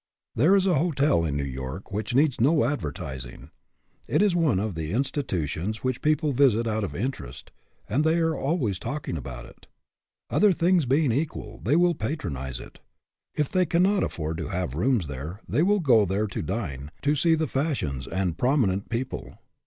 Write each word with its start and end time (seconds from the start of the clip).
There 0.33 0.55
is 0.55 0.65
a 0.65 0.79
hotel 0.79 1.23
in 1.23 1.37
New 1.37 1.43
York 1.45 1.91
which 1.91 2.15
needs 2.15 2.41
no 2.41 2.63
advertising. 2.65 3.51
It 4.09 4.23
is 4.23 4.35
one 4.35 4.59
of 4.59 4.73
the 4.73 4.93
institutions 4.93 5.83
which 5.83 6.01
people 6.01 6.33
visit 6.33 6.65
out 6.65 6.83
of 6.83 6.95
interest, 6.95 7.51
and 7.87 8.03
they 8.03 8.17
are 8.17 8.35
always 8.35 8.79
talking 8.79 9.15
about 9.15 9.45
it. 9.45 9.67
Other 10.31 10.53
things 10.53 10.87
being 10.87 11.11
equal, 11.11 11.59
they 11.63 11.75
will 11.75 11.93
patronize 11.93 12.59
it. 12.59 12.79
If 13.35 13.51
they 13.51 13.67
cannot 13.67 14.03
afford 14.03 14.39
to 14.39 14.47
have 14.47 14.73
rooms 14.73 15.05
there, 15.05 15.39
they 15.47 15.61
will 15.61 15.79
go 15.79 16.05
there 16.07 16.25
to 16.25 16.41
dine, 16.41 16.89
to 17.03 17.13
see 17.13 17.35
the 17.35 17.45
fashions, 17.45 18.07
and 18.07 18.39
prominent 18.39 18.89
people. 18.89 19.37